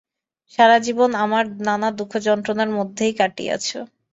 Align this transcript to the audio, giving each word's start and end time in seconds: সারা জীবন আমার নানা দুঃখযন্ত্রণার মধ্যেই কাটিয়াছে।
সারা 0.53 0.77
জীবন 0.85 1.09
আমার 1.23 1.43
নানা 1.67 1.89
দুঃখযন্ত্রণার 1.99 2.69
মধ্যেই 2.77 3.13
কাটিয়াছে। 3.19 3.77